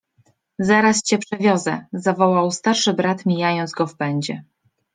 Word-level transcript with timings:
—Zaraz 0.59 1.03
cię 1.03 1.17
przewiozę!— 1.17 1.85
zawołał 1.93 2.51
starszy 2.51 2.93
brat, 2.93 3.25
mijając 3.25 3.71
go 3.71 3.87
w 3.87 3.95
pędzie. 3.97 4.43